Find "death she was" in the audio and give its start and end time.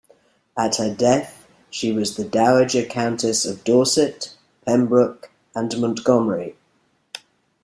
0.91-2.15